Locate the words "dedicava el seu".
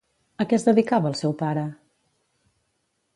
0.69-1.37